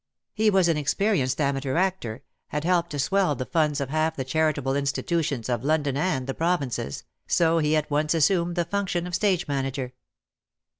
[0.33, 4.23] He was an experienced amateur actor, had helped to swell the funds of half the
[4.23, 9.13] charitable institutions of London and the provinces; so he at once assumed the function of
[9.13, 9.93] stage manager.